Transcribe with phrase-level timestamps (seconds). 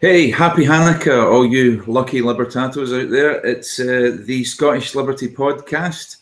[0.00, 3.44] Hey, happy Hanukkah, all you lucky libertatos out there.
[3.44, 6.16] It's uh, the Scottish Liberty podcast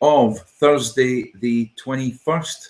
[0.00, 2.68] of Thursday, the 21st,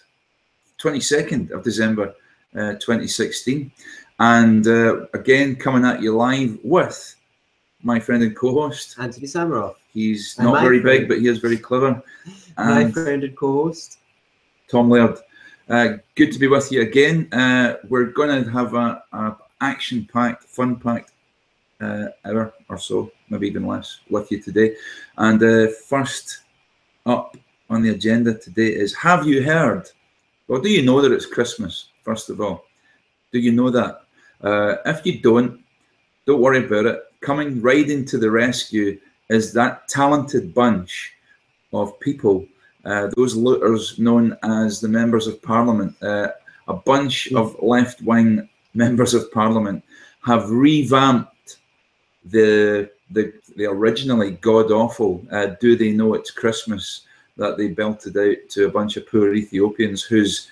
[0.80, 2.12] 22nd of December,
[2.57, 3.71] uh, 2016.
[4.18, 7.14] And uh, again, coming at you live with
[7.84, 9.77] my friend and co host, Anthony Samaroff.
[9.93, 11.02] He's And not very friend.
[11.02, 12.02] big, but he is very clever.
[12.59, 13.98] My And friend and co-host.
[14.68, 15.18] Tom Laird.
[15.68, 17.32] Uh, good to be with you again.
[17.32, 21.12] Uh, we're going to have a, a action-packed, fun-packed
[21.80, 24.74] uh, hour or so, maybe even less, with you today.
[25.16, 26.42] And uh, first
[27.06, 27.37] up
[27.70, 29.88] on the agenda today is: Have you heard?
[30.48, 31.88] Well, do you know that it's Christmas?
[32.02, 32.64] First of all,
[33.33, 34.02] do you know that?
[34.42, 35.61] Uh, if you don't,
[36.27, 37.02] don't worry about it.
[37.20, 41.14] Coming riding to the rescue is that talented bunch
[41.72, 42.47] of people
[42.84, 46.28] uh, those looters known as the members of parliament, uh,
[46.69, 49.84] a bunch of left wing members of parliament,
[50.24, 51.59] have revamped
[52.25, 57.03] the the, the originally god awful uh, "Do They Know It's Christmas"
[57.36, 60.50] that they belted out to a bunch of poor Ethiopians whose,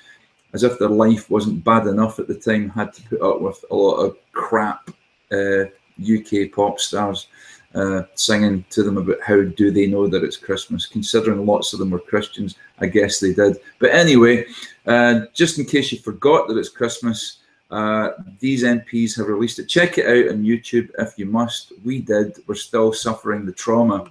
[0.53, 3.65] as if their life wasn't bad enough at the time, had to put up with
[3.71, 4.91] a lot of crap
[5.33, 5.65] uh,
[6.01, 7.27] UK pop stars
[7.75, 11.79] uh, singing to them about how do they know that it's Christmas, considering lots of
[11.79, 12.57] them were Christians.
[12.79, 13.57] I guess they did.
[13.79, 14.47] But anyway,
[14.87, 17.39] uh, just in case you forgot that it's Christmas,
[17.71, 19.67] uh, these MPs have released it.
[19.67, 21.73] Check it out on YouTube if you must.
[21.85, 22.39] We did.
[22.47, 24.11] We're still suffering the trauma.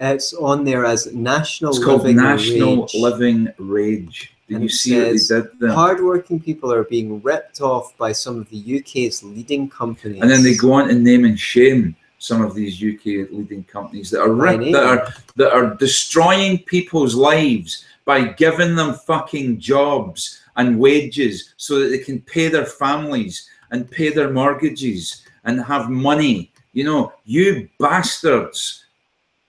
[0.00, 2.94] It's on there as National It's called Living National Rage.
[2.94, 4.34] Living Rage.
[4.46, 5.72] Did And you see what they says, did there?
[5.72, 10.22] Hardworking people are being ripped off by some of the UK's leading companies.
[10.22, 14.10] And then they go on to name and shame some of these UK leading companies
[14.10, 19.60] that are By rip, that are that are destroying people's lives by giving them fucking
[19.60, 25.64] jobs and wages so that they can pay their families and pay their mortgages and
[25.64, 26.52] have money.
[26.74, 28.84] You know, you bastards,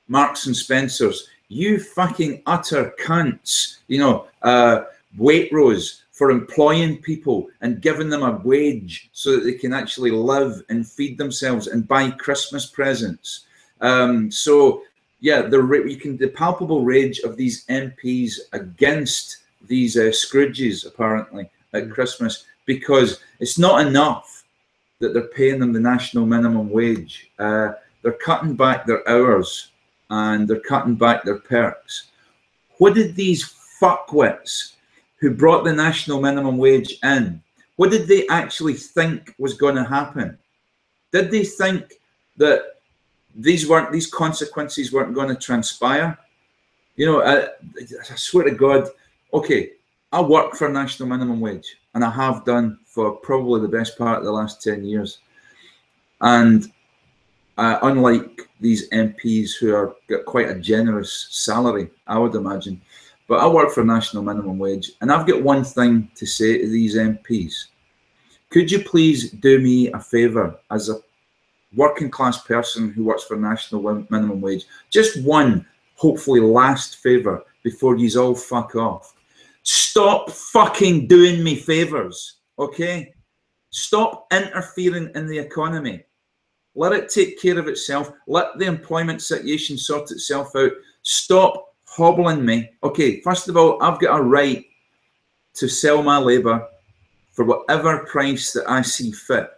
[0.08, 3.78] Marks and Spencers, you fucking utter cunts.
[3.88, 4.84] You know, uh,
[5.18, 10.62] Waitrose for employing people and giving them a wage so that they can actually live
[10.70, 13.46] and feed themselves and buy Christmas presents.
[13.82, 14.84] Um, so
[15.22, 19.38] yeah, the you can the palpable rage of these MPs against
[19.68, 24.44] these uh, Scrooges apparently at Christmas because it's not enough
[25.00, 27.32] that they're paying them the national minimum wage.
[27.40, 29.72] Uh, they're cutting back their hours
[30.10, 32.10] and they're cutting back their perks.
[32.78, 34.74] What did these fuckwits
[35.20, 37.42] who brought the national minimum wage in,
[37.76, 40.38] what did they actually think was going to happen?
[41.12, 41.94] Did they think
[42.38, 42.76] that
[43.36, 46.18] these weren't these consequences weren't going to transpire?
[46.96, 47.48] You know, I,
[48.12, 48.90] I swear to God.
[49.32, 49.74] Okay,
[50.12, 54.18] I work for national minimum wage, and I have done for probably the best part
[54.18, 55.20] of the last ten years.
[56.22, 56.72] And
[57.60, 62.82] uh, unlike these MPs who are got quite a generous salary, I would imagine,
[63.28, 66.68] but I work for national minimum wage, and I've got one thing to say to
[66.68, 67.66] these MPs.
[68.50, 71.02] Could you please do me a favour as a
[71.76, 74.66] working class person who works for national minimum wage?
[74.90, 79.14] Just one, hopefully last favour before yous all fuck off.
[79.72, 83.14] Stop fucking doing me favours, okay?
[83.70, 86.04] Stop interfering in the economy.
[86.74, 88.12] Let it take care of itself.
[88.26, 90.72] Let the employment situation sort itself out.
[91.04, 92.72] Stop hobbling me.
[92.82, 94.66] Okay, first of all, I've got a right
[95.54, 96.68] to sell my labour
[97.32, 99.52] for whatever price that I see fit.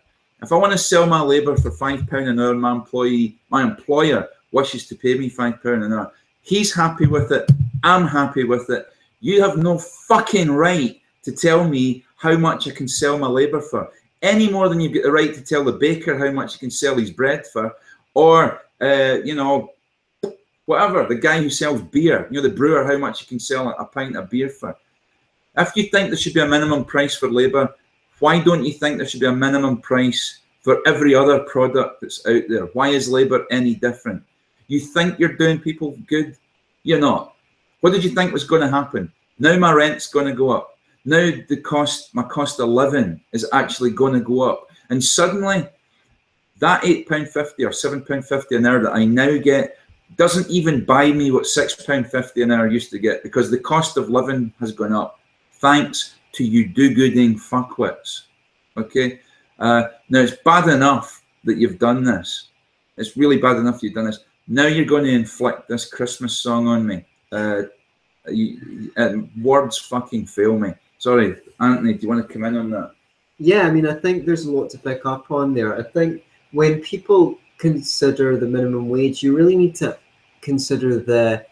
[0.43, 3.63] If I want to sell my labour for five pound an hour, my employee, my
[3.63, 6.11] employer wishes to pay me five pound an hour.
[6.41, 7.49] He's happy with it.
[7.81, 8.87] I'm happy with it.
[9.21, 13.61] You have no fucking right to tell me how much I can sell my labour
[13.61, 13.89] for,
[14.21, 16.71] any more than you've got the right to tell the baker how much he can
[16.71, 17.73] sell his bread for,
[18.13, 19.71] or uh, you know,
[20.65, 23.69] whatever the guy who sells beer, you know, the brewer how much he can sell
[23.69, 24.75] a pint of beer for.
[25.57, 27.73] If you think there should be a minimum price for labour,
[28.19, 32.25] why don't you think there should be a minimum price for every other product that's
[32.27, 32.65] out there?
[32.67, 34.23] Why is labour any different?
[34.67, 36.37] You think you're doing people good?
[36.83, 37.30] You're not.
[37.81, 39.11] What did you think was going to happen?
[39.37, 40.77] Now my rent's going to go up.
[41.03, 44.67] Now the cost, my cost of living is actually going to go up.
[44.89, 45.67] And suddenly,
[46.59, 49.77] that eight pound fifty or seven pound fifty an hour that I now get
[50.15, 53.59] doesn't even buy me what six pound fifty an hour used to get because the
[53.59, 55.19] cost of living has gone up.
[55.53, 58.23] Thanks to you do-gooding fuckwits.
[58.77, 59.21] Okay.
[59.59, 62.49] Uh, now it's bad enough that you've done this.
[62.97, 64.19] It's really bad enough you've done this.
[64.47, 67.05] Now you're going to inflict this Christmas song on me.
[67.31, 67.63] Uh,
[68.27, 70.73] you, uh, words fucking fail me.
[70.99, 71.93] Sorry, Anthony.
[71.93, 72.91] Do you want to come in on that?
[73.39, 75.75] yeah, I mean, I think there's a lot to pick up on there.
[75.75, 79.97] I think when people consider the minimum wage, you really need to
[80.41, 81.43] consider the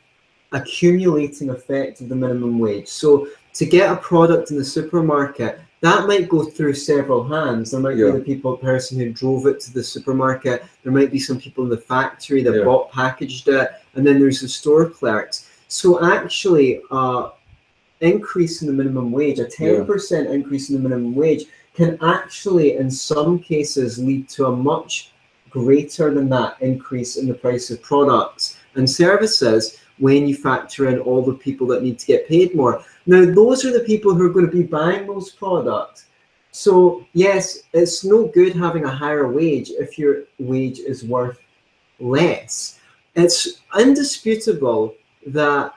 [0.51, 2.87] accumulating effect of the minimum wage.
[2.87, 7.71] So to get a product in the supermarket, that might go through several hands.
[7.71, 8.11] There might Yeah.
[8.11, 10.63] be the people person who drove it to the supermarket.
[10.83, 12.63] There might be some people in the factory that Yeah.
[12.65, 15.47] bought packaged it, and then there's the store clerks.
[15.69, 17.29] So actually, uh,
[18.01, 21.45] increase in the minimum wage, a ten percent increase in the minimum wage,
[21.75, 25.11] can actually, in some cases, lead to a much
[25.49, 30.99] greater than that increase in the price of products and services when you factor in
[30.99, 32.83] all the people that need to get paid more.
[33.05, 36.05] Now, those are the people who are going to be buying those products.
[36.51, 41.39] So, yes, it's no good having a higher wage if your wage is worth
[41.99, 42.79] less.
[43.15, 44.95] It's indisputable
[45.33, 45.73] that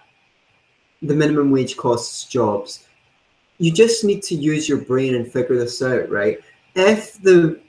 [1.02, 2.86] the minimum wage costs jobs.
[3.58, 6.38] You just need to use your brain and figure this out, right?
[6.74, 7.60] If the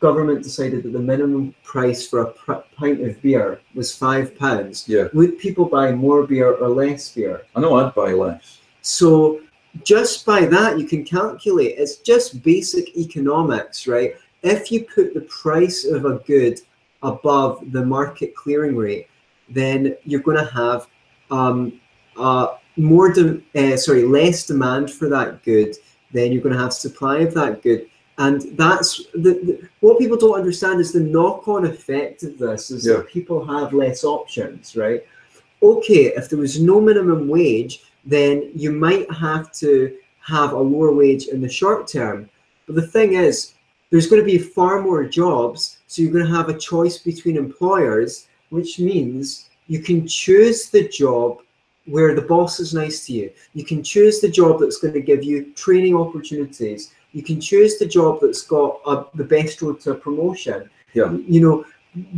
[0.00, 4.86] government decided that the minimum price for a pr- pint of beer was five pounds,
[4.86, 5.08] Yeah.
[5.14, 7.42] would people buy more beer or less beer?
[7.56, 8.58] I know I'd buy less.
[8.82, 9.40] So
[9.84, 11.76] just by that, you can calculate.
[11.78, 14.14] It's just basic economics, right?
[14.42, 16.60] If you put the price of a good
[17.02, 19.08] above the market clearing rate,
[19.48, 20.86] then you're going to have
[21.30, 21.80] um,
[22.16, 25.74] uh, more, de- uh, sorry, less demand for that good.
[26.12, 30.16] Then you're going to have supply of that good, and that's the, the what people
[30.16, 32.94] don't understand is the knock-on effect of this is Yeah.
[32.96, 35.04] that people have less options, right?
[35.62, 40.92] Okay, if there was no minimum wage, then you might have to have a lower
[40.92, 42.28] wage in the short term.
[42.66, 43.54] But the thing is,
[43.90, 47.36] there's going to be far more jobs, so you're going to have a choice between
[47.36, 51.38] employers, which means you can choose the job
[51.86, 53.30] where the boss is nice to you.
[53.54, 56.92] You can choose the job that's going to give you training opportunities.
[57.12, 60.68] You can choose the job that's got a, the best road to a promotion.
[60.92, 61.12] Yeah.
[61.26, 61.64] You know,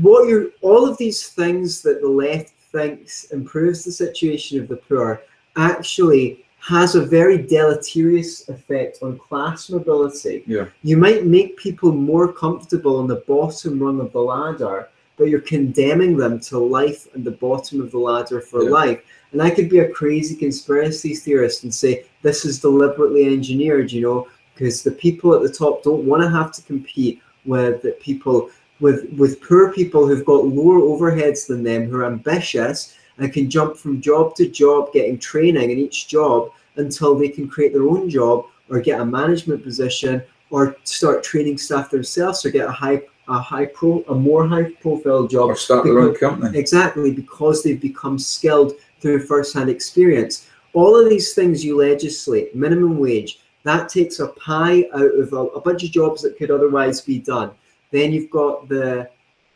[0.00, 4.76] what you're all of these things that the left thinks improves the situation of the
[4.76, 5.22] poor
[5.56, 10.44] actually has a very deleterious effect on class mobility.
[10.46, 10.66] Yeah.
[10.82, 14.88] You might make people more comfortable on the bottom rung of the ladder,
[15.20, 18.70] but you're condemning them to life at the bottom of the ladder for Yeah.
[18.70, 19.00] life.
[19.32, 24.00] And I could be a crazy conspiracy theorist and say this is deliberately engineered, you
[24.00, 27.92] know, because the people at the top don't want to have to compete with the
[28.00, 28.48] people
[28.80, 33.50] with with poor people who've got lower overheads than them who are ambitious and can
[33.50, 37.88] jump from job to job getting training in each job until they can create their
[37.94, 42.72] own job or get a management position or start training staff themselves or get a
[42.72, 46.58] high a high pro a more high profile job Or start their own company.
[46.58, 50.48] Exactly, because they've become skilled through first-hand experience.
[50.74, 55.42] All of these things you legislate, minimum wage, that takes a pie out of a,
[55.58, 57.52] a bunch of jobs that could otherwise be done.
[57.92, 59.08] Then you've got the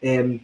[0.06, 0.40] um,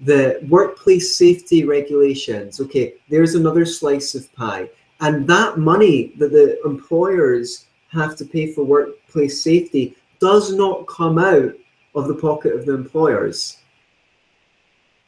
[0.00, 2.58] the workplace safety regulations.
[2.60, 4.70] Okay, there's another slice of pie,
[5.00, 11.18] and that money that the employers have to pay for workplace safety does not come
[11.18, 11.52] out
[11.94, 13.58] of the pocket of the employers.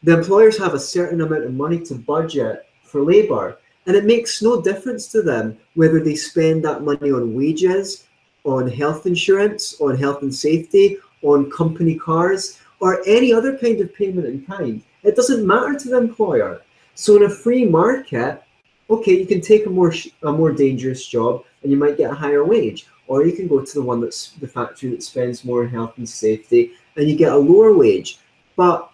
[0.02, 4.42] The employers have a certain amount of money to budget for labor and it makes
[4.42, 8.04] no difference to them whether they spend that money on wages
[8.44, 13.94] on health insurance on health and safety on company cars or any other kind of
[13.94, 14.82] payment in kind.
[15.04, 16.62] It doesn't matter to the employer.
[16.94, 18.42] So in a free market
[18.90, 22.14] okay you can take a more a more dangerous job and you might get a
[22.14, 25.62] higher wage or you can go to the one that's the factory that spends more
[25.64, 28.18] on health and safety and you get a lower wage
[28.56, 28.90] but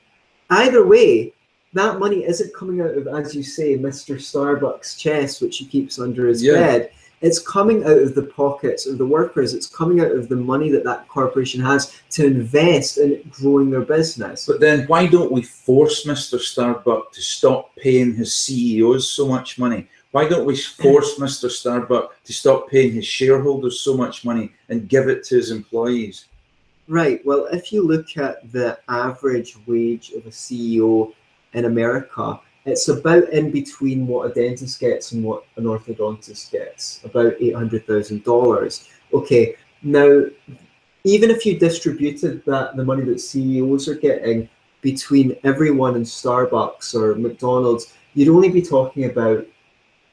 [0.50, 1.32] either way,
[1.74, 4.16] that money isn't coming out of, as you say, Mr.
[4.16, 6.54] Starbucks' chest, which he keeps under his Yeah.
[6.54, 6.90] bed.
[7.20, 9.52] It's coming out of the pockets of the workers.
[9.52, 13.80] It's coming out of the money that that corporation has to invest in growing their
[13.82, 14.46] business.
[14.46, 16.38] But then why don't we force Mr.
[16.38, 19.88] Starbuck to stop paying his CEOs so much money?
[20.12, 21.50] Why don't we force Mr.
[21.50, 26.26] Starbuck to stop paying his shareholders so much money and give it to his employees?
[26.88, 27.24] Right.
[27.26, 31.12] Well, if you look at the average wage of a CEO
[31.52, 37.04] in America, it's about in between what a dentist gets and what an orthodontist gets,
[37.04, 38.88] about $800,000.
[39.12, 39.56] Okay.
[39.82, 40.24] Now,
[41.04, 44.48] even if you distributed that the money that CEOs are getting
[44.80, 49.46] between everyone in Starbucks or McDonald's, you'd only be talking about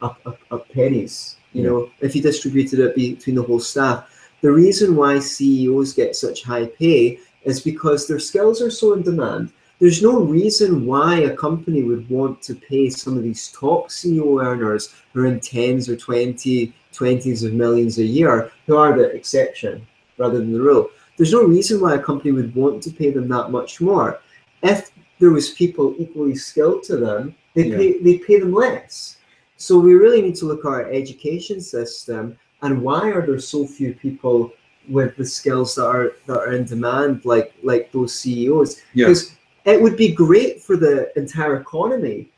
[0.02, 1.38] a, a, a pennies.
[1.54, 1.70] You Yeah.
[1.70, 4.10] know, if you distributed it between the whole staff.
[4.42, 9.02] The reason why CEOs get such high pay is because their skills are so in
[9.02, 9.52] demand.
[9.80, 14.42] There's no reason why a company would want to pay some of these top CEO
[14.44, 19.06] earners who are in tens or 20, 20s of millions a year, who are the
[19.16, 19.86] exception.
[20.18, 20.90] rather than the rule.
[21.18, 24.22] There's no reason why a company would want to pay them that much more.
[24.64, 27.78] If there was people equally skilled to them, they Yeah.
[27.78, 29.15] pay they pay them less.
[29.58, 33.66] So we really need to look at our education system and why are there so
[33.66, 34.52] few people
[34.90, 38.82] with the skills that are that are in demand, like like those CEOs?
[38.94, 39.08] Yeah.
[39.08, 39.36] Because
[39.66, 42.30] it would be great for the entire economy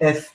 [0.00, 0.34] if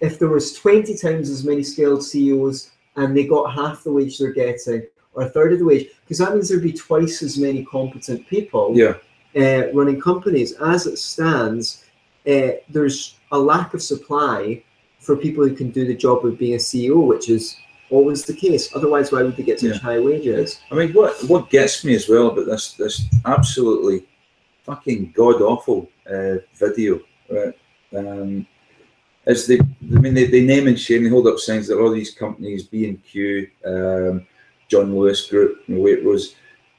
[0.00, 4.18] if there was 20 times as many skilled CEOs and they got half the wage
[4.18, 4.82] they're getting
[5.14, 8.26] or a third of the wage, because that means there'd be twice as many competent
[8.28, 8.94] people Yeah.
[9.36, 10.52] uh, running companies.
[10.54, 11.84] As it stands,
[12.26, 14.62] uh, there's a lack of supply
[15.02, 17.56] for people who can do the job of being a CEO, which is
[17.90, 18.74] always the case.
[18.74, 19.78] Otherwise, why would they get such Yeah.
[19.78, 20.60] high wages?
[20.70, 24.06] I mean, what what gets me as well about this this absolutely
[24.64, 27.54] fucking god awful uh, video, right?
[27.98, 28.46] Um,
[29.26, 31.90] is they, I mean, they, they name and shame, they hold up signs that all
[31.92, 34.26] these companies, B and Q, um,
[34.68, 36.34] John Lewis Group, and Waitrose,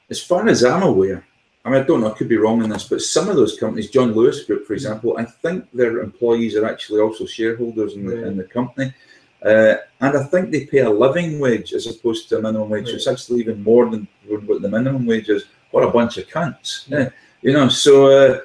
[0.09, 1.25] as far as I'm aware,
[1.65, 3.57] I mean, I don't know, I could be wrong in this, but some of those
[3.57, 8.05] companies, John Lewis Group, for example, I think their employees are actually also shareholders in
[8.05, 8.93] the, in the company.
[9.41, 12.87] Uh, and I think they pay a living wage as opposed to a minimum wage.
[12.87, 15.45] So it's actually even more than what the minimum wage is.
[15.71, 16.89] What a bunch of cunts.
[16.89, 17.09] Yeah.
[17.41, 18.39] You know, so uh,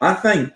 [0.00, 0.52] I think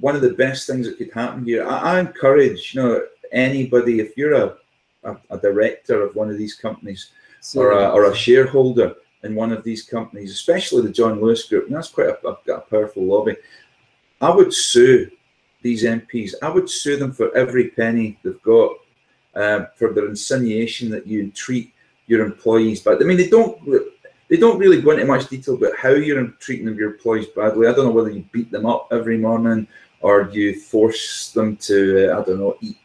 [0.00, 4.00] one of the best things that could happen here, I, I encourage, you know, anybody,
[4.00, 4.56] if you're a,
[5.04, 8.94] a, a director of one of these companies So, or a, or a shareholder
[9.24, 12.54] in one of these companies, especially the John Lewis Group, and that's quite a, a,
[12.54, 13.36] a powerful lobby,
[14.20, 15.10] I would sue
[15.62, 16.34] these MPs.
[16.42, 18.72] I would sue them for every penny they've got
[19.34, 21.72] uh, for their insinuation that you treat
[22.06, 23.00] your employees bad.
[23.00, 23.58] I mean, they don't
[24.28, 27.66] they don't really go into much detail about how you're treating your employees badly.
[27.66, 29.66] I don't know whether you beat them up every morning
[30.00, 32.76] or you force them to uh, I don't know eat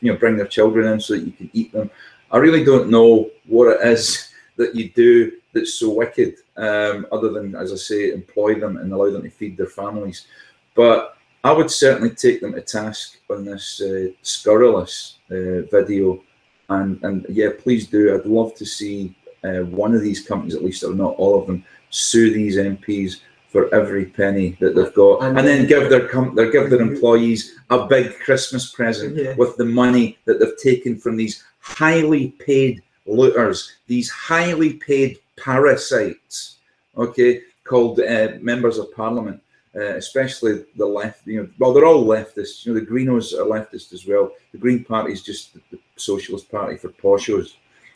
[0.00, 1.90] you know bring their children in so that you can eat them.
[2.30, 7.30] I really don't know what it is that you do that's so wicked, um, other
[7.30, 10.26] than as I say, employ them and allow them to feed their families.
[10.74, 16.22] But I would certainly take them to task on this uh, scurrilous uh, video,
[16.68, 18.14] and and yeah, please do.
[18.14, 21.46] I'd love to see uh, one of these companies, at least, or not all of
[21.46, 26.08] them, sue these MPs for every penny that they've got, And and, then give their
[26.08, 29.34] com- their give their employees a big Christmas present Yeah.
[29.36, 36.56] with the money that they've taken from these highly paid looters, these highly paid parasites,
[36.96, 39.40] okay, called uh, members of parliament,
[39.74, 41.26] uh, especially the left.
[41.26, 42.64] You know, well, they're all leftists.
[42.64, 44.32] You know, the Greenos are leftist as well.
[44.52, 47.54] The Green Party is just the, the socialist party for poshos,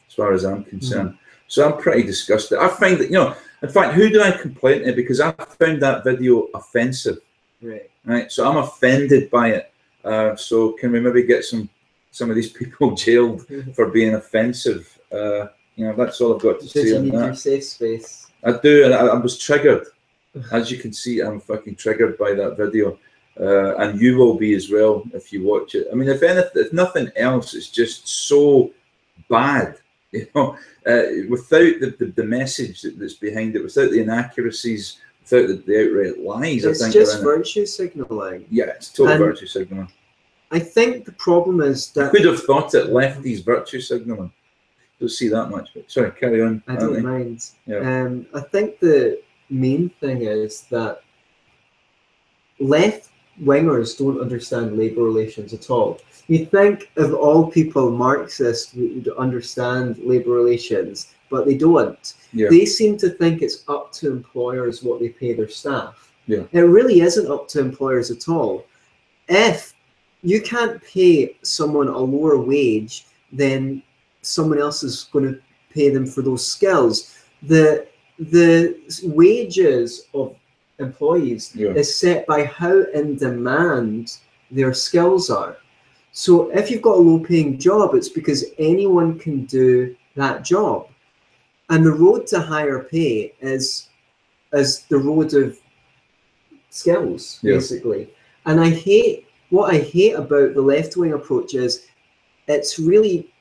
[0.09, 1.16] as far as I'm concerned.
[1.49, 2.59] So I'm pretty disgusted.
[2.59, 4.92] I find that you know, in fact, who do I complain to?
[4.92, 7.18] Because I found that video offensive
[7.62, 7.90] right.
[8.04, 8.32] right?
[8.32, 9.73] So I'm offended by it.
[10.04, 11.68] Uh, so can we maybe get some
[12.11, 14.99] some of these people jailed for being offensive?
[15.12, 18.26] Uh, you know, that's all I've got to say you on need your safe space?
[18.44, 19.86] I do, and I, I was triggered.
[20.52, 22.98] As you can see, I'm fucking triggered by that video,
[23.40, 25.88] uh, and you will be as well if you watch it.
[25.92, 28.70] I mean, if anything, if nothing else, it's just so
[29.28, 29.76] bad.
[30.12, 30.56] You know,
[30.88, 35.54] uh, without the, the, the message that, that's behind it, without the inaccuracies, without the,
[35.64, 36.94] the outright lies, I It's think.
[36.94, 37.24] just in it.
[37.24, 38.44] virtue signaling.
[38.50, 39.88] Yeah, it's total And- virtue signaling.
[40.50, 44.32] I think the problem is I that could have thought it lefties virtue signaling.
[45.00, 46.62] Don't see that much, but sorry, carry on.
[46.69, 47.50] I don't mind.
[47.66, 47.78] Yeah.
[47.78, 51.02] Um, I think the main thing is that
[52.59, 53.09] left
[53.42, 56.00] wingers don't understand labor relations at all.
[56.26, 62.14] You think of all people, Marxists would understand labor relations, but they don't.
[62.33, 62.49] Yeah.
[62.50, 66.12] They seem to think it's up to employers what they pay their staff.
[66.26, 66.45] Yeah.
[66.52, 68.66] It really isn't up to employers at all.
[69.28, 69.75] If
[70.23, 73.83] you can't pay someone a lower wage than
[74.22, 75.40] someone else is going to
[75.72, 77.86] pay them for those skills, the
[78.18, 80.36] the wages of
[80.78, 81.70] employees Yeah.
[81.72, 84.18] is set by how in demand
[84.50, 85.56] their skills are.
[86.12, 90.88] So if you've got a low paying job, it's because anyone can do that job.
[91.70, 93.88] And the road to higher pay is
[94.52, 95.56] is the road of
[96.70, 97.54] skills, Yeah.
[97.54, 98.10] basically.
[98.46, 101.86] And I hate what I hate about the left wing approach is
[102.48, 103.32] it's really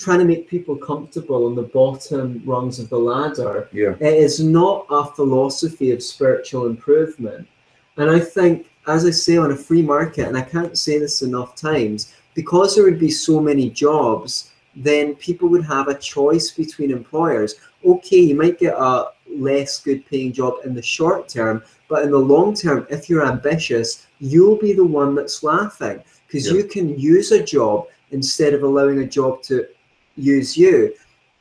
[0.00, 4.40] trying to make people comfortable on the bottom rungs of the ladder Yeah, it is
[4.40, 7.46] not a philosophy of spiritual improvement.
[7.98, 11.20] And I think, as I say, on a free market, and I can't say this
[11.20, 16.50] enough times, because there would be so many jobs, then people would have a choice
[16.50, 17.56] between employers.
[17.84, 22.10] Okay, you might get a less good paying job in the short term, but in
[22.10, 26.54] the long term, if you're ambitious, you'll be the one that's laughing because Yeah.
[26.54, 29.66] you can use a job instead of allowing a job to
[30.16, 30.94] use you.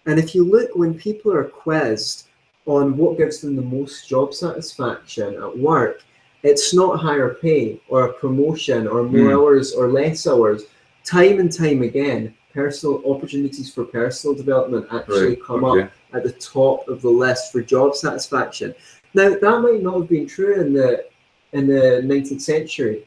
[0.06, 2.28] And if you look when people are quizzed
[2.66, 6.04] on what gives them the most job satisfaction at work,
[6.44, 9.34] it's not higher pay or a promotion or more Mm.
[9.34, 10.64] hours or less hours.
[11.04, 15.84] Time and time again, personal opportunities for personal development actually Right, come okay.
[15.84, 18.74] up at the top of the list for job satisfaction.
[19.14, 21.06] Now that might not have been true in the
[21.52, 23.04] in the 19th century,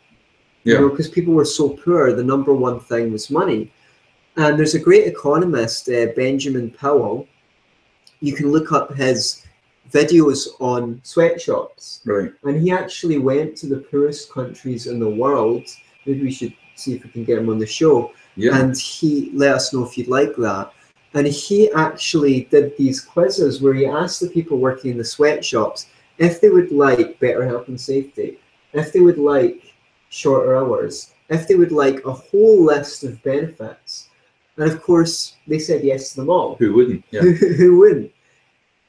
[0.64, 0.75] Yeah.
[0.75, 2.12] you know, because people were so poor.
[2.12, 3.71] The number one thing was money.
[4.36, 7.26] And there's a great economist, uh, Benjamin Powell.
[8.20, 9.44] You can look up his
[9.92, 12.32] videos on sweatshops, Right.
[12.44, 15.64] and he actually went to the poorest countries in the world.
[16.06, 18.58] Maybe we should see if we can get him on the show Yeah.
[18.58, 20.72] and he let us know if you'd like that.
[21.12, 25.86] And he actually did these quizzes where he asked the people working in the sweatshops
[26.16, 28.38] if they would like better health and safety,
[28.72, 29.62] if they would like
[30.08, 34.01] shorter hours, if they would like a whole list of benefits.
[34.56, 36.56] And of course, they said yes to them all.
[36.56, 37.04] Who wouldn't?
[37.11, 37.21] Yeah.
[37.23, 38.12] Who, who wouldn't?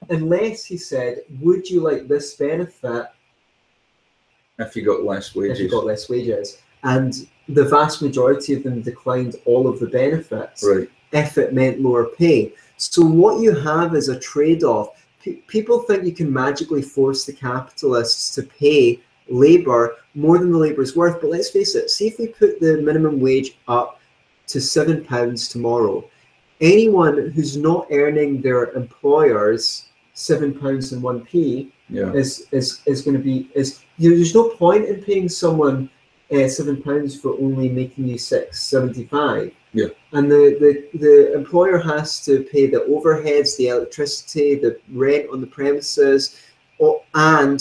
[0.09, 3.05] Unless he said, Would you like this benefit
[4.59, 6.57] if you got less wages?" if you got less wages?
[6.83, 10.63] And the vast majority of them declined all of the benefits.
[10.63, 10.89] Right.
[11.13, 12.53] if it meant lower pay.
[12.77, 14.89] So what you have is a trade-off.
[15.21, 20.57] P- people think you can magically force the capitalists to pay labor more than the
[20.57, 21.89] labor is worth, but let's face it.
[21.89, 23.99] See if we put the minimum wage up
[24.47, 26.03] to seven pounds tomorrow.
[26.61, 32.13] Anyone who's not earning their employers seven pounds and one p Yeah.
[32.13, 35.89] is is is going to be is you, there's no point in paying someone
[36.31, 39.51] uh, seven pounds for only making you six seventy five.
[39.73, 39.87] Yeah.
[40.11, 45.41] And the, the the employer has to pay the overheads, the electricity, the rent on
[45.41, 46.39] the premises,
[46.77, 47.59] or, and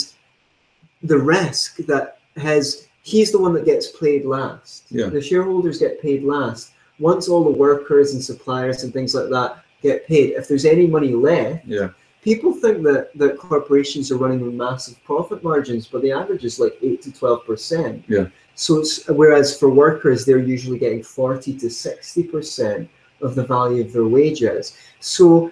[1.02, 4.86] the risk that has he's the one that gets paid last.
[4.90, 5.06] Yeah.
[5.06, 6.72] The shareholders get paid last.
[6.98, 10.86] Once all the workers and suppliers and things like that get paid, if there's any
[10.86, 11.88] money left, Yeah.
[12.22, 16.60] people think that, that corporations are running with massive profit margins, but the average is
[16.60, 18.04] like eight to twelve percent.
[18.08, 18.26] Yeah.
[18.54, 22.88] So it's whereas for workers they're usually getting forty to sixty percent
[23.20, 24.76] of the value of their wages.
[25.00, 25.50] So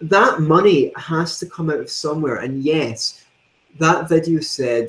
[0.00, 2.36] that money has to come out of somewhere.
[2.36, 3.24] And yes,
[3.78, 4.88] that video said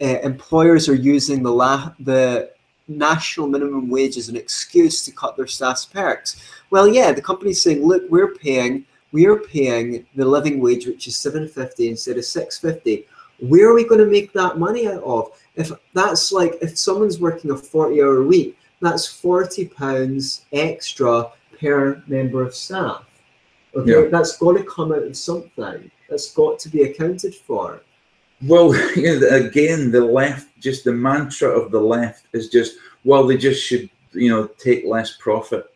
[0.00, 2.50] uh, employers are using the la- the
[2.88, 6.42] national minimum wage as an excuse to cut their staff's perks.
[6.70, 11.06] Well, yeah, the company's saying, look, we're paying we are paying the living wage, which
[11.06, 13.06] is seven fifty instead of six fifty.
[13.40, 15.30] Where are we going to make that money out of?
[15.54, 21.30] If that's like if someone's working a forty hour week, that's forty pounds extra
[21.60, 23.04] per member of staff.
[23.76, 24.08] Okay, Yeah.
[24.10, 25.90] that's got to come out of something.
[26.10, 27.82] That's got to be accounted for.
[28.46, 33.64] Well, again, the left, just the mantra of the left is just, well, they just
[33.64, 35.66] should, you know, take less profit.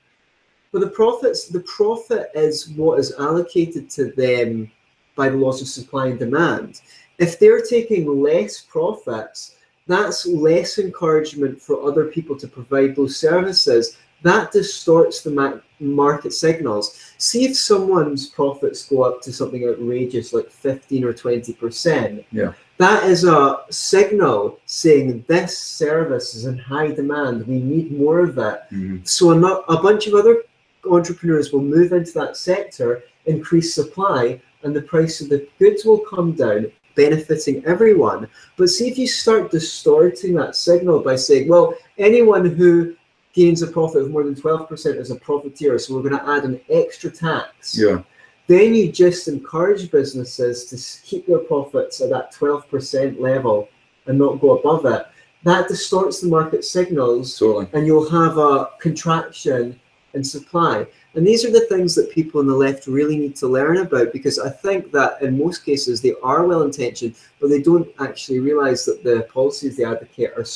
[0.72, 4.70] But the profits, the profit is what is allocated to them
[5.16, 6.82] by the laws of supply and demand.
[7.18, 13.96] If they're taking less profits, that's less encouragement for other people to provide those services.
[14.22, 17.12] That distorts the market signals.
[17.18, 22.24] See if someone's profits go up to something outrageous like 15 or 20%.
[22.32, 22.52] Yeah.
[22.78, 27.46] That is a signal saying this service is in high demand.
[27.46, 28.60] We need more of it.
[28.72, 29.06] Mhm.
[29.06, 30.44] So a, a bunch of other
[30.88, 35.98] entrepreneurs will move into that sector, increase supply, and the price of the goods will
[35.98, 38.28] come down, benefiting everyone.
[38.56, 42.96] But see if you start distorting that signal by saying, well, anyone who
[43.38, 46.42] gains a profit of more than 12% as a profiteer, so we're going to add
[46.42, 47.78] an extra tax.
[47.78, 48.02] Yeah.
[48.48, 53.68] Then you just encourage businesses to keep their profits at that 12% level
[54.06, 55.06] and not go above it.
[55.44, 57.68] That distorts the market signals Totally.
[57.74, 59.78] and you'll have a contraction
[60.14, 60.84] in supply.
[61.14, 64.12] And these are the things that people on the left really need to learn about
[64.12, 68.40] because I think that in most cases they are well intentioned, but they don't actually
[68.40, 70.46] realize that the policies they advocate are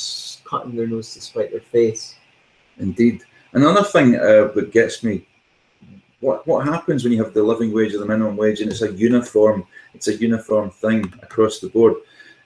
[0.43, 2.15] cutting their nose to spite their face.
[2.79, 3.23] Indeed.
[3.53, 5.25] Another thing uh, that gets me,
[6.21, 8.81] what what happens when you have the living wage or the minimum wage and it's
[8.81, 11.95] a uniform, it's a uniform thing across the board.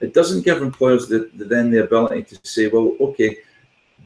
[0.02, 3.38] It doesn't give employers the, the then the ability to say, well, okay,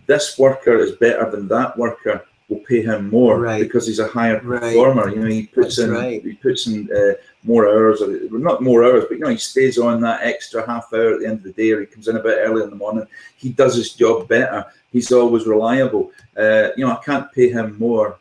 [0.05, 2.25] this worker is better than that worker.
[2.49, 3.61] We'll pay him more Right.
[3.63, 4.61] because he's a higher Right.
[4.61, 5.09] performer.
[5.09, 6.21] You know, he puts That's in right.
[6.23, 9.77] he puts in uh, more hours, or not more hours, but you know, he stays
[9.77, 12.17] on that extra half hour at the end of the day, or he comes in
[12.17, 13.07] a bit early in the morning.
[13.37, 14.65] He does his job better.
[14.91, 16.11] He's always reliable.
[16.37, 18.19] Uh, you know, I can't pay him more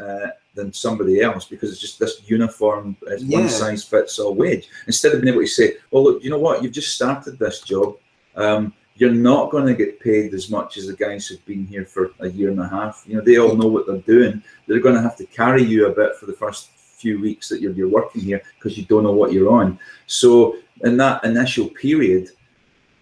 [0.00, 3.40] uh, than somebody else because it's just this uniform, it's Yeah.
[3.40, 4.68] one size fits all wage.
[4.86, 7.60] Instead of being able to say, well, look, you know what, you've just started this
[7.60, 7.96] job.
[8.36, 11.84] Um, you're not going to get paid as much as the guys who've been here
[11.84, 13.04] for a year and a half.
[13.06, 14.42] You know, they all know what they're doing.
[14.66, 17.60] They're going to have to carry you a bit for the first few weeks that
[17.60, 19.78] you're, you're working here because you don't know what you're on.
[20.08, 22.30] So in that initial period,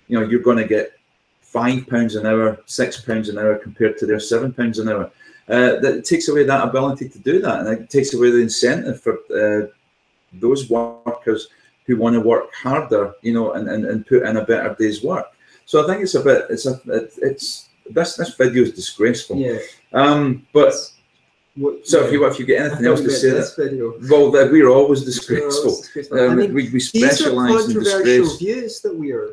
[0.09, 0.96] you know, you're going to get
[1.59, 5.07] five pounds an hour, six pounds an hour compared to their seven pounds an hour.
[5.55, 8.99] Uh, that takes away that ability to do that, and it takes away the incentive
[9.05, 9.63] for uh,
[10.45, 11.41] those workers
[11.87, 15.01] who want to work harder, you know, and, and, and put in a better day's
[15.11, 15.29] work.
[15.71, 16.75] So I think it's a bit, it's a,
[17.29, 17.47] it's
[17.97, 19.37] this this video is disgraceful.
[19.47, 19.59] Yeah.
[20.03, 20.75] Um, but
[21.63, 22.07] What, so yeah.
[22.07, 23.85] if you if you get anything else to say, that, video.
[24.11, 25.71] well, that we're always We're disgraceful.
[25.71, 26.19] always disgraceful.
[26.21, 28.39] I Um, mean, we, we these are specialize in controversial disgrace.
[28.45, 29.31] views that we are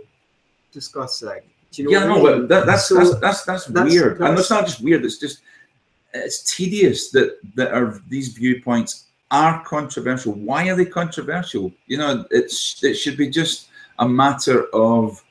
[0.79, 1.41] discussing.
[1.73, 2.41] Do you know Yeah, what I no, mean?
[2.41, 5.03] but that, that's, So that's that's that's that's- weird, and it's not just weird.
[5.03, 5.39] It's just
[6.13, 10.33] it's tedious that that are these viewpoints are controversial.
[10.33, 11.71] Why are they controversial?
[11.87, 15.23] You know, it's it should be just a matter of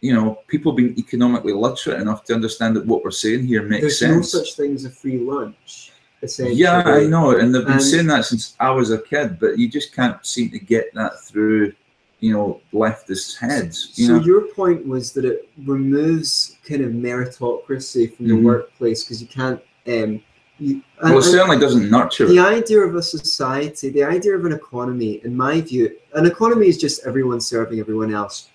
[0.00, 3.82] you know people being economically literate enough to understand that what we're saying here makes
[3.82, 4.32] there's sense.
[4.32, 5.92] There's no such thing as a free lunch.
[6.22, 6.56] Essentially.
[6.56, 9.58] Yeah, I know, and they've been And- saying that since I was a kid, but
[9.58, 11.72] you just can't seem to get that through,
[12.20, 13.92] you know, leftist heads.
[13.94, 18.42] You so know, your point was that it removes kind of meritocracy from the Mhm.
[18.44, 19.60] workplace because you can't.
[19.86, 20.22] Um,
[20.58, 22.62] you, well, it certainly doesn't nurture the it.
[22.62, 26.78] idea of a society, the idea of an economy, in my view, an economy is
[26.78, 28.48] just everyone serving everyone else.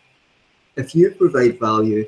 [0.76, 2.06] If you provide value,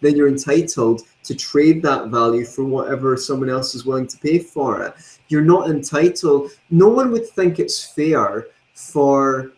[0.00, 4.40] then you're entitled to trade that value for whatever someone else is willing to pay
[4.40, 4.94] for it.
[5.28, 6.50] You're not entitled.
[6.70, 9.52] No one would think it's fair for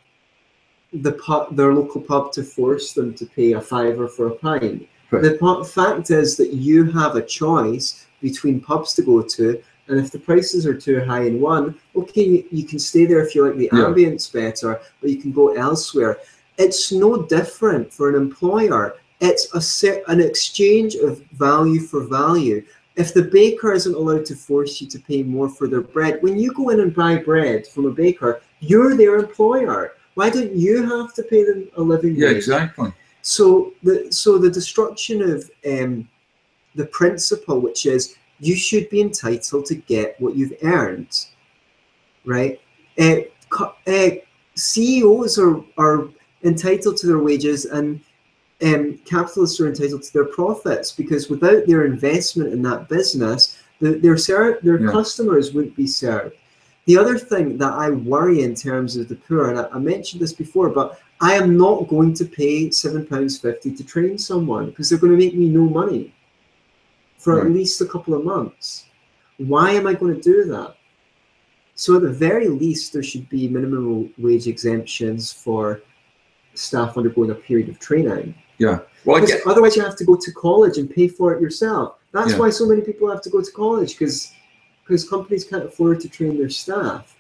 [1.03, 4.89] the pub, their local pub to force them to pay a fiver for a pint.
[5.11, 5.23] Right.
[5.23, 10.11] The fact is that you have a choice between pubs to go to, and if
[10.11, 13.47] the prices are too high in one, okay, you, you can stay there if you
[13.47, 13.85] like the Yeah.
[13.85, 16.19] ambience better, but you can go elsewhere.
[16.59, 18.95] It's no different for an employer.
[19.21, 22.65] It's a set, an exchange of value for value.
[22.97, 26.39] If the baker isn't allowed to force you to pay more for their bread, when
[26.39, 29.93] you go in and buy bread from a baker, you're their employer.
[30.17, 32.21] Why don't you have to pay them a living wage?
[32.21, 32.91] Yeah, exactly.
[33.21, 36.09] So the so the destruction of um,
[36.75, 41.27] the principle, which is you should be entitled to get what you've earned,
[42.25, 42.59] right?
[42.99, 43.17] Uh,
[43.87, 44.11] uh,
[44.55, 46.09] CEOs are are
[46.45, 48.01] entitled to their wages, and
[48.63, 53.99] um, capitalists are entitled to their profits because without their investment in that business, the,
[53.99, 54.93] their ser- their Yeah.
[54.93, 56.37] customers wouldn't be served.
[56.87, 60.23] The other thing that I worry in terms of the poor, and I, I mentioned
[60.23, 64.67] this before, but I am not going to pay seven pounds fifty to train someone
[64.67, 66.15] because they're going to make me no money
[67.19, 68.85] for at least a couple of months.
[69.39, 70.77] Why am I going to do that?
[71.75, 75.83] So at the very least, there should be minimum wage exemptions for
[76.55, 78.35] staff undergoing a period of training.
[78.59, 78.79] Yeah.
[79.05, 81.97] Well, get, otherwise, you have to go to college and pay for it yourself.
[82.13, 82.39] That's Yeah.
[82.39, 84.33] why so many people have to go to college because
[84.87, 87.17] because companies can't afford to train their staff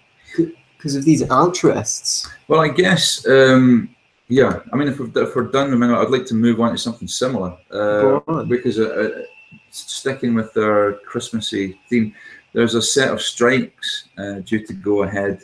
[0.76, 2.28] because of these altruists.
[2.48, 3.94] well, I guess, um,
[4.28, 4.60] yeah.
[4.72, 6.72] I mean, if we're, if we're done in a minute, I'd like to move on
[6.72, 7.56] to something similar.
[7.70, 8.48] Uh, Go on.
[8.48, 9.22] Because uh, uh,
[9.70, 12.14] sticking with our Christmassy theme,
[12.52, 15.42] there's a set of strikes uh, due to go ahead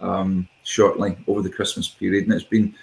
[0.00, 2.74] um, shortly over the Christmas period, and it's been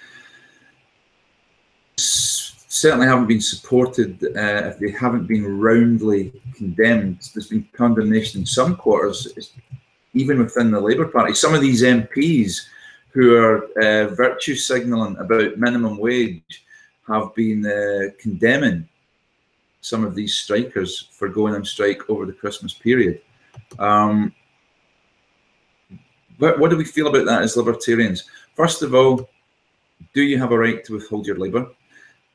[2.79, 7.29] certainly haven't been supported uh, if they haven't been roundly condemned.
[7.33, 9.51] There's been condemnation in some quarters,
[10.13, 11.33] even within the Labour Party.
[11.33, 12.67] Some of these MPs
[13.09, 16.65] who are uh, virtue signalling about minimum wage
[17.07, 18.87] have been uh, condemning
[19.81, 23.21] some of these strikers for going on strike over the Christmas period.
[23.79, 24.33] Um,
[26.37, 28.25] but what do we feel about that as libertarians?
[28.55, 29.29] First of all,
[30.13, 31.67] do you have a right to withhold your labour?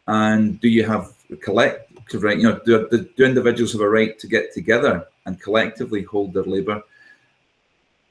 [0.06, 2.36] And do you have a collective right?
[2.36, 6.34] You know, do, do, do individuals have a right to get together and collectively hold
[6.34, 6.82] their labour?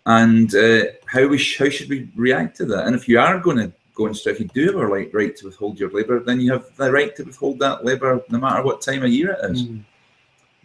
[0.06, 2.88] And uh, how we sh- how should we react to that?
[2.88, 5.14] And if you are going to go and strike, if you do have a right,
[5.14, 8.40] right to withhold your labour, then you have the right to withhold that labour no
[8.40, 9.68] matter what time of year it is.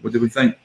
[0.00, 0.56] What do we think?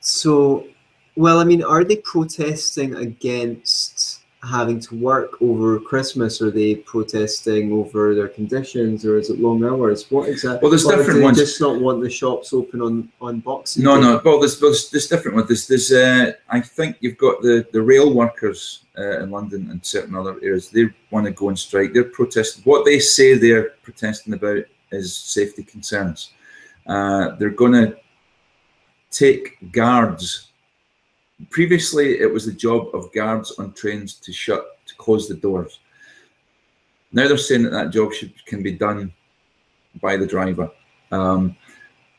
[0.00, 0.68] So,
[1.16, 4.13] well, I mean, are they protesting against
[4.44, 6.40] having to work over Christmas?
[6.42, 10.10] Are they protesting over their conditions, or is it long hours?
[10.10, 10.60] What exactly?
[10.62, 11.38] Well, there's different ones.
[11.38, 14.02] Just not want the shops open on on Boxing No, Day?
[14.02, 14.22] no.
[14.24, 15.48] Well, there's there's, there's different ones.
[15.48, 19.84] There's, there's uh, I think you've got the the rail workers uh, in London and
[19.84, 20.70] certain other areas.
[20.70, 21.92] They want to go on strike.
[21.92, 22.62] They're protesting.
[22.64, 26.30] What they say they're protesting about is safety concerns.
[26.86, 27.96] Uh, they're going to
[29.10, 30.48] take guards.
[31.50, 35.80] Previously, it was the job of guards on trains to shut to close the doors.
[37.12, 39.12] Now they're saying that that job should can be done
[40.00, 40.70] by the driver.
[41.10, 41.56] Um,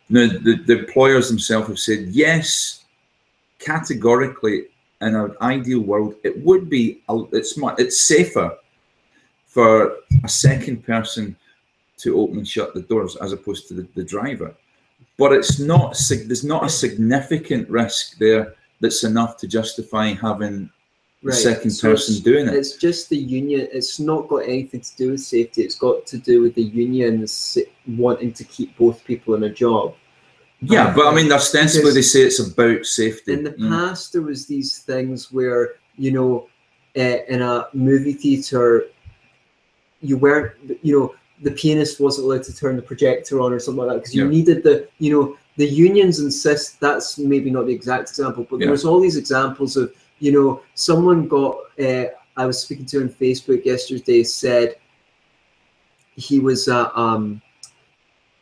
[0.09, 2.85] now, the, the employers themselves have said, yes,
[3.57, 4.67] categorically,
[5.01, 7.01] in an ideal world, it would be
[7.31, 8.57] it's much it's safer
[9.45, 11.35] for a second person
[11.97, 14.53] to open and shut the doors as opposed to the, the driver.
[15.17, 20.69] But it's not there's not a significant risk there that's enough to justify having
[21.23, 21.35] the right.
[21.35, 22.53] second so person doing it.
[22.53, 23.67] It's just the union.
[23.71, 25.63] It's not got anything to do with safety.
[25.63, 27.57] It's got to do with the unions
[27.87, 29.95] wanting to keep both people in a job.
[30.61, 33.33] Yeah, but I mean, ostensibly they say it's about safety.
[33.33, 36.47] In the past, there was these things where you know,
[36.97, 38.85] uh, in a movie theater,
[40.01, 43.83] you weren't, you know, the pianist wasn't allowed to turn the projector on or something
[43.83, 44.29] like that because you yeah.
[44.29, 46.79] needed the, you know, the unions insist.
[46.79, 48.67] That's maybe not the exact example, but yeah.
[48.67, 51.57] there's all these examples of, you know, someone got.
[51.79, 52.05] Uh,
[52.37, 54.23] I was speaking to on Facebook yesterday.
[54.23, 54.75] Said
[56.15, 57.41] he was uh, um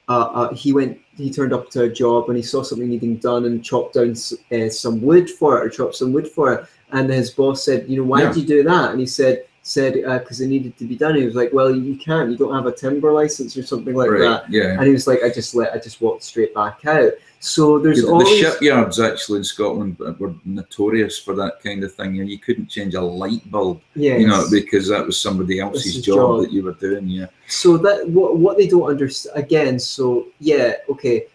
[0.09, 3.15] uh, uh, he went he turned up to a job and he saw something needing
[3.17, 4.11] done and chopped down
[4.51, 7.87] uh, some wood for it or chopped some wood for it and his boss said
[7.87, 8.27] you know why yeah.
[8.27, 11.15] did you do that and he said said because uh, it needed to be done
[11.15, 14.09] he was like well you can't you don't have a timber license or something like
[14.09, 14.19] right.
[14.19, 17.13] that yeah and he was like i just let i just walked straight back out
[17.43, 18.29] so there's yeah, always...
[18.29, 22.15] the shipyards actually in Scotland were notorious for that kind of thing.
[22.15, 24.21] You, you couldn't change a light bulb, yes.
[24.21, 27.05] you know, because that was somebody else's job, job, that you were doing.
[27.05, 27.25] Yeah.
[27.49, 29.77] So that what what they don't understand again.
[29.77, 31.25] So yeah, okay,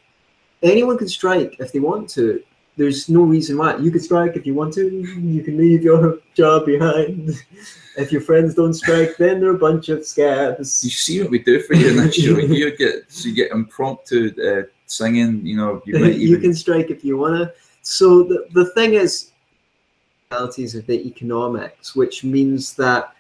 [0.63, 2.43] anyone can strike if they want to.
[2.79, 4.89] There's no reason why you can strike if you want to.
[4.89, 7.31] You can leave your job behind.
[7.97, 10.85] if your friends don't strike, then they're a bunch of scabs.
[10.85, 12.39] You see what we do for you in that show.
[12.39, 14.33] you get so you get impromptu.
[14.41, 15.45] Uh, singing.
[15.45, 16.21] You know, you, even...
[16.21, 17.53] you can strike if you wanna.
[17.83, 19.33] So the the thing is,
[20.31, 23.13] realities of the economics, which means that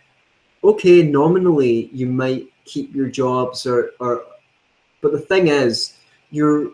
[0.62, 4.24] okay, nominally you might keep your jobs or or,
[5.00, 5.94] but the thing is,
[6.30, 6.70] you're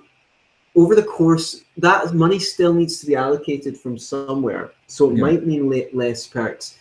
[0.76, 4.72] over the course that money still needs to be allocated from somewhere.
[4.86, 5.22] So it yeah.
[5.22, 6.78] might mean less perks.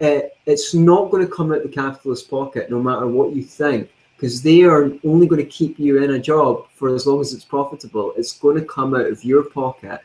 [0.00, 3.90] Uh, it's not going to come out the capitalist pocket, no matter what you think
[4.20, 7.32] because they are only going to keep you in a job for as long as
[7.32, 8.12] it's profitable.
[8.18, 10.00] It's going to come out of your pocket.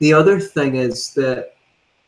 [0.00, 1.54] The other thing is that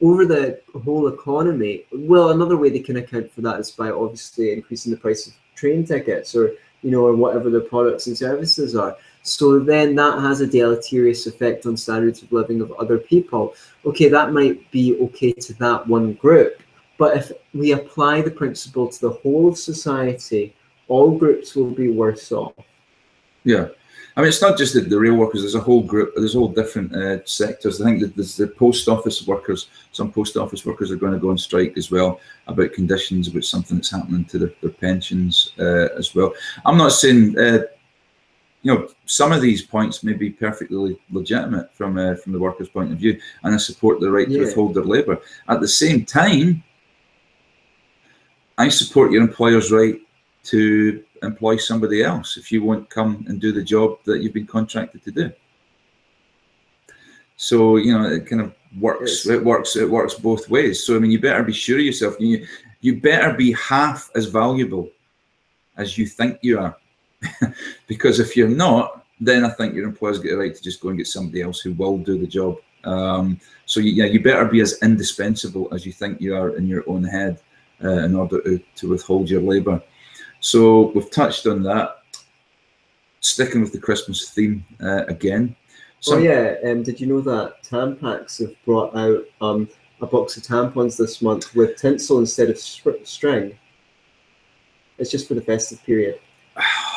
[0.03, 4.53] over the whole economy, well, another way they can account for that is by obviously
[4.53, 8.75] increasing the price of train tickets or you know or whatever the products and services
[8.75, 8.97] are.
[9.23, 13.55] So then that has a deleterious effect on standards of living of other people.
[13.87, 16.61] Okay, that might be okay to that one group,
[16.99, 20.55] but if we apply the principle to the whole of society,
[20.89, 22.55] all groups will be worse off.
[23.45, 23.69] Yeah.
[24.15, 25.41] I mean, it's not just the, the rail workers.
[25.41, 26.13] There's a whole group.
[26.15, 27.81] There's all different uh, sectors.
[27.81, 29.69] I think that there's the post office workers.
[29.93, 33.45] Some post office workers are going to go on strike as well about conditions, about
[33.45, 36.35] something that's happening to their, their pensions uh, as well.
[36.67, 37.61] I'm not saying, uh,
[38.62, 42.68] you know, some of these points may be perfectly legitimate from uh, from the workers'
[42.68, 44.38] point of view, and I support the right yeah.
[44.38, 45.18] to withhold their labour.
[45.48, 46.62] At the same time,
[48.59, 50.01] I support your employer's right
[50.44, 54.46] to employ somebody else if you won't come and do the job that you've been
[54.46, 55.33] contracted to do.
[57.37, 59.27] So you know it kind of works.
[59.27, 59.75] It works.
[59.75, 60.87] It works both ways.
[60.87, 62.14] So I mean, you better be sure of yourself.
[62.20, 62.46] You
[62.81, 64.88] you better be half as valuable
[65.77, 66.77] as you think you are,
[67.87, 70.89] because if you're not, then I think your employer's got a right to just go
[70.89, 72.57] and get somebody else who will do the job.
[72.85, 76.67] Um, so you, yeah, you better be as indispensable as you think you are in
[76.67, 77.41] your own head
[77.85, 79.81] uh, in order to, to withhold your labour.
[80.41, 81.99] So we've touched on that.
[83.21, 85.55] Sticking with the Christmas theme uh, again.
[86.09, 89.69] oh yeah, um, did you know that Tampax have brought out um,
[90.01, 93.57] a box of tampons this month with tinsel instead of string?
[94.99, 96.19] It's just for the festive period.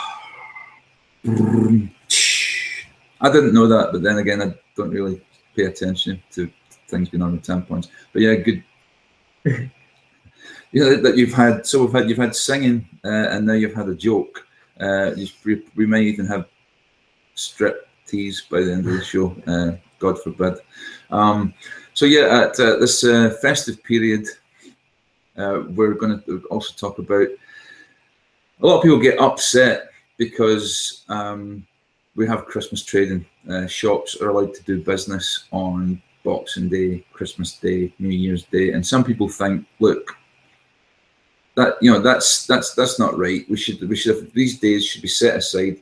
[3.22, 5.22] I didn't know that, but then again, I don't really
[5.56, 6.52] pay attention to
[6.88, 7.88] things going on with tampons.
[8.14, 8.64] But yeah, good.
[9.44, 9.72] you
[10.74, 13.90] know that you've had so we've had you've had singing uh, and now you've had
[13.90, 14.46] a joke.
[14.80, 15.12] Uh,
[15.44, 16.46] we, we may even have
[17.34, 19.36] strip tease by the end of the show.
[19.48, 20.60] Uh, God forbid.
[21.10, 21.54] Um,
[21.94, 24.28] so yeah, at uh, this uh, festive period,
[25.38, 27.28] uh, we're going to also talk about.
[28.62, 31.66] A lot of people get upset because um,
[32.16, 33.26] we have Christmas trading.
[33.50, 38.72] Uh, shops are allowed to do business on Boxing Day, Christmas Day, New Year's Day,
[38.72, 40.18] and some people think, look,
[41.56, 43.50] that you know that's that's that's not right.
[43.50, 45.80] We should we should have, these days should be set aside.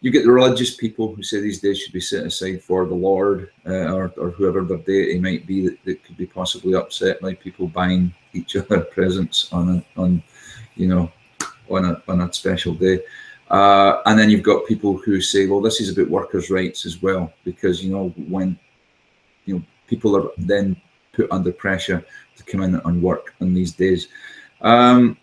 [0.00, 2.94] You get the religious people who say these days should be set aside for the
[2.94, 7.20] Lord uh, or, or whoever their deity might be that, that could be possibly upset
[7.20, 10.20] by people buying each other presents on a, on
[10.74, 11.12] you know
[11.70, 12.98] on a on a special day.
[13.52, 17.02] Uh, and then you've got people who say, well, this is about workers' rights as
[17.02, 18.58] well, because you know when
[19.44, 20.74] you know people are then
[21.12, 22.02] put under pressure
[22.36, 24.08] to come in and work on these days.
[24.62, 25.18] Um,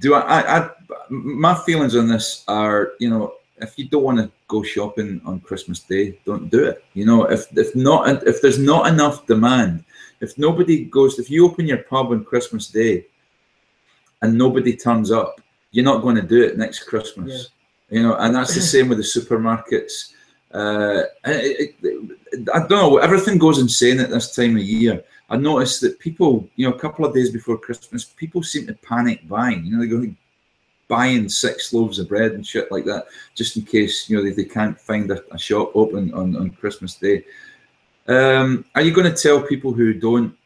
[0.00, 0.70] do I, I, I?
[1.10, 5.40] My feelings on this are, you know, if you don't want to go shopping on
[5.40, 6.82] Christmas Day, don't do it.
[6.94, 9.84] You know, if if not if there's not enough demand,
[10.20, 13.04] if nobody goes, if you open your pub on Christmas Day
[14.22, 17.50] and nobody turns up, you're not going to do it next Christmas.
[17.90, 17.98] Yeah.
[17.98, 20.12] You know, and that's the same with the supermarkets.
[20.52, 22.98] Uh, it, it, I don't know.
[22.98, 25.02] Everything goes insane at this time of year.
[25.28, 28.74] I noticed that people, you know, a couple of days before Christmas, people seem to
[28.74, 29.64] panic buying.
[29.64, 30.14] You know, they're go
[30.88, 33.06] buying six loaves of bread and shit like that,
[33.36, 36.50] just in case you know they, they can't find a, a shop open on, on
[36.50, 37.24] Christmas Day.
[38.08, 40.36] Um, are you going to tell people who don't,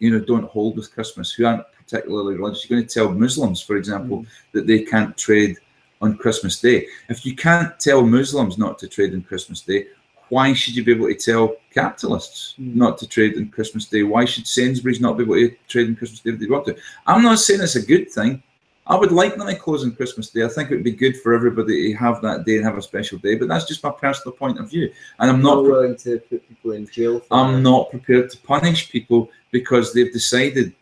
[0.00, 3.60] you know, don't hold with Christmas, who aren't particularly religious, you're going to tell Muslims,
[3.60, 4.26] for example, mm.
[4.52, 5.56] that they can't trade
[6.02, 6.86] on Christmas Day?
[7.08, 9.86] If you can't tell Muslims not to trade on Christmas Day,
[10.28, 12.74] why should you be able to tell capitalists mm.
[12.74, 14.02] not to trade on Christmas Day?
[14.02, 16.76] Why should Sainsbury's not be able to trade on Christmas Day if they want to?
[17.06, 18.42] I'm not saying it's a good thing.
[18.88, 20.44] I would like them to close on Christmas Day.
[20.44, 22.82] I think it would be good for everybody to have that day and have a
[22.82, 23.34] special day.
[23.34, 26.72] But that's just my personal point of view, and I'm not willing to put people
[26.72, 27.20] in jail.
[27.32, 27.60] I'm that.
[27.62, 30.72] not prepared to punish people because they've decided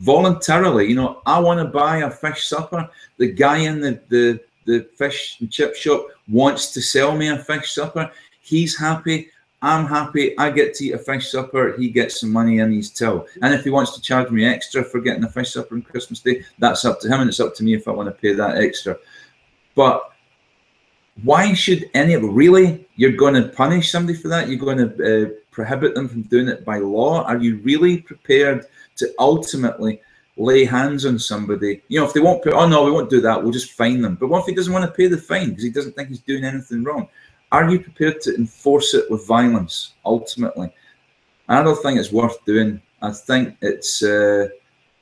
[0.00, 0.88] voluntarily.
[0.88, 2.88] You know, I want to buy a fish supper.
[3.18, 7.38] The guy in the the the fish and chip shop wants to sell me a
[7.38, 8.10] fish supper.
[8.40, 9.30] He's happy.
[9.62, 10.38] I'm happy.
[10.38, 11.74] I get to eat a fish supper.
[11.76, 13.26] He gets some money in his till.
[13.42, 16.20] And if he wants to charge me extra for getting a fish supper on Christmas
[16.20, 18.32] Day, that's up to him, and it's up to me if I want to pay
[18.32, 18.96] that extra.
[19.74, 20.12] But
[21.24, 24.48] why should any of really you're going to punish somebody for that?
[24.48, 25.28] You're going to uh,
[25.60, 27.22] prohibit them from doing it by law?
[27.24, 28.64] Are you really prepared
[28.96, 30.00] to ultimately
[30.38, 31.82] lay hands on somebody?
[31.88, 33.42] You know, if they won't put, oh no, we won't do that.
[33.42, 34.14] We'll just fine them.
[34.14, 36.20] But what if he doesn't want to pay the fine because he doesn't think he's
[36.20, 37.08] doing anything wrong?
[37.52, 40.72] Are you prepared to enforce it with violence ultimately?
[41.48, 42.80] I don't think it's worth doing.
[43.02, 44.48] I think it's uh,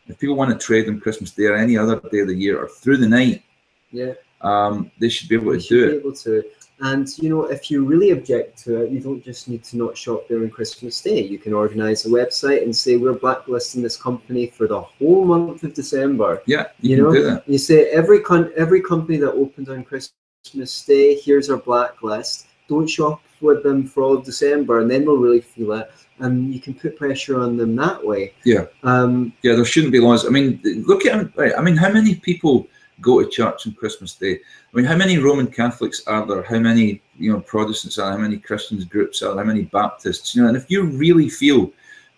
[0.09, 2.59] if people want to trade on Christmas Day or any other day of the year
[2.59, 3.45] or through the night,
[3.93, 6.57] yeah, um, they should be able they to do it.
[6.81, 9.97] And you know, if you really object to it, you don't just need to not
[9.97, 11.23] shop there on Christmas Day.
[11.25, 15.65] You can organise a website and say we're blacklisting this company for the whole month
[15.65, 16.43] of December.
[16.47, 20.13] Yeah, you, you know, you say every con- every company that opens on Christmas
[20.45, 22.47] Christmas Day, here's our blacklist.
[22.69, 25.91] Don't shop with them for all of December, and then they'll really feel it.
[26.21, 28.33] And you can put pressure on them that way.
[28.45, 28.67] Yeah.
[28.83, 30.27] Um, yeah, there shouldn't be laws.
[30.27, 32.67] I mean, look at I mean, how many people
[33.01, 34.35] go to church on Christmas Day?
[34.35, 36.43] I mean, how many Roman Catholics are there?
[36.43, 38.13] How many you know Protestants are?
[38.13, 39.37] How many Christians groups are?
[39.37, 40.35] How many Baptists?
[40.35, 41.73] You know, and if you really feel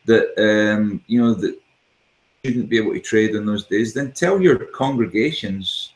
[0.07, 1.59] that um, you know that
[2.45, 5.93] shouldn't be able to trade on those days, then tell your congregations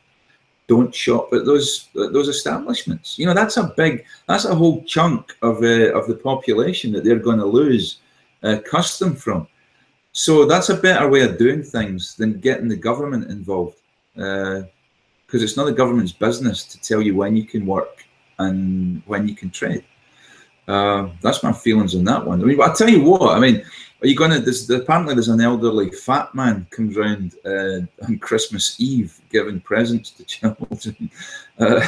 [0.67, 3.19] don't shop at those those establishments.
[3.19, 7.05] You know, that's a big, that's a whole chunk of uh, of the population that
[7.05, 7.99] they're going to lose
[8.43, 9.47] uh, custom from.
[10.13, 13.81] So that's a better way of doing things than getting the government involved,
[14.15, 18.05] because uh, it's not the government's business to tell you when you can work
[18.39, 19.85] and when you can trade.
[20.67, 22.41] Uh, that's my feelings on that one.
[22.41, 23.65] I mean, I tell you what, I mean,
[24.05, 24.39] are you gonna?
[24.39, 30.11] There's apparently there's an elderly fat man comes around uh, on Christmas Eve giving presents
[30.11, 31.11] to children.
[31.59, 31.87] Uh,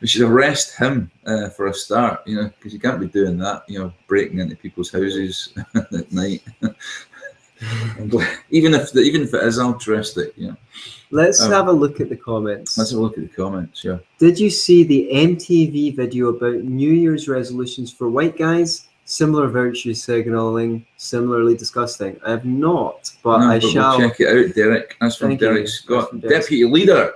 [0.00, 3.36] we should arrest him uh, for a start, you know, because you can't be doing
[3.38, 6.42] that, you know, breaking into people's houses at night.
[8.50, 10.56] even if the, even if it is altruistic, you know.
[11.10, 12.76] Let's um, have a look at the comments.
[12.76, 13.84] Let's have a look at the comments.
[13.84, 13.98] Yeah.
[14.18, 18.88] Did you see the MTV video about New Year's resolutions for white guys?
[19.04, 22.18] Similar virtue signaling, similarly disgusting.
[22.26, 23.98] I have not, but no, I but shall.
[23.98, 24.96] We'll check it out, Derek.
[25.00, 27.12] That's from Thank Derek Scott, from Deputy Leader.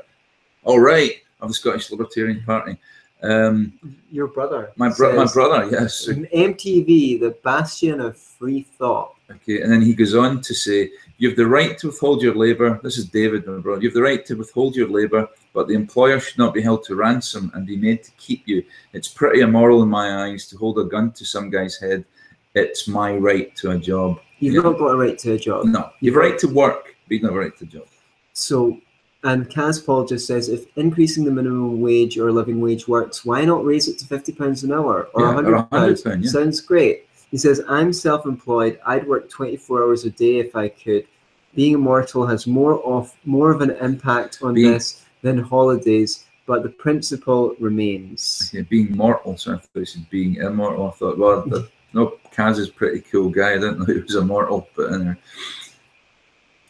[0.62, 2.78] All right, of the Scottish Libertarian Party.
[3.22, 3.72] Um,
[4.10, 4.72] Your brother.
[4.76, 5.16] My brother.
[5.16, 5.68] My brother.
[5.70, 6.06] Yes.
[6.08, 9.16] MTV, the bastion of free thought.
[9.30, 12.34] Okay, and then he goes on to say, "You have the right to withhold your
[12.34, 12.80] labour.
[12.82, 13.82] This is David, my brother.
[13.82, 16.84] You have the right to withhold your labour but the employer should not be held
[16.84, 18.64] to ransom and be made to keep you.
[18.92, 22.04] It's pretty immoral in my eyes to hold a gun to some guy's head.
[22.54, 24.20] It's my right to a job.
[24.38, 24.62] You've yeah.
[24.62, 25.66] not got a right to a job.
[25.66, 27.86] No, you've a right to work, but you've not a right to a job.
[28.32, 28.78] So,
[29.22, 33.44] and Kaz Paul just says, if increasing the minimum wage or living wage works, why
[33.44, 36.02] not raise it to fifty pounds an hour or yeah, hundred pounds?
[36.04, 36.16] Yeah.
[36.22, 37.06] Sounds great.
[37.30, 38.80] He says, I'm self-employed.
[38.86, 41.06] I'd work 24 hours a day if I could.
[41.54, 46.62] Being immortal has more of more of an impact on Being, this than holidays, but
[46.62, 48.50] the principle remains.
[48.52, 50.88] Okay, being mortal, so I thought this is being immortal.
[50.88, 53.50] I thought, well, the, no, Kaz is a pretty cool guy.
[53.50, 55.14] I didn't know he was immortal, but anyway.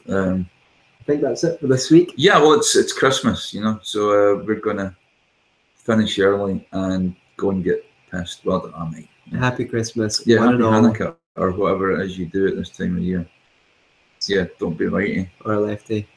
[0.09, 0.49] Um,
[1.01, 2.15] I think that's it for this week.
[2.17, 4.97] Yeah, well, it's it's Christmas, you know, so uh, we're gonna
[5.75, 8.45] finish early and go and get pissed.
[8.47, 9.10] Well done, mate.
[9.39, 10.27] Happy Christmas.
[10.27, 11.17] Yeah, happy Hanukkah.
[11.37, 13.27] or whatever it is you do at this time of year.
[14.27, 15.31] Yeah, don't be righty.
[15.45, 16.09] or lefty.